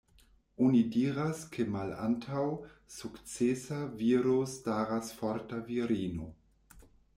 [0.67, 2.45] Oni diras, ke malantaŭ
[2.95, 6.35] sukcesa viro staras forta virino.